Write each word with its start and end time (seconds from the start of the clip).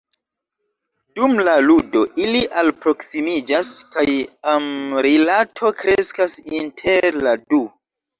Dum 1.17 1.33
la 1.47 1.51
ludo, 1.65 1.99
ili 2.23 2.39
alproksimiĝas 2.61 3.69
kaj 3.97 4.05
amrilato 4.55 5.71
kreskas 5.83 6.39
inter 6.61 7.19
la 7.29 7.35
du. 7.45 7.61